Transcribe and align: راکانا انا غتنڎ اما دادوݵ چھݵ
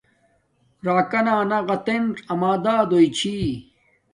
راکانا 0.85 1.33
انا 1.41 1.59
غتنڎ 1.67 2.09
اما 2.31 2.51
دادوݵ 2.63 3.07
چھݵ 3.17 3.41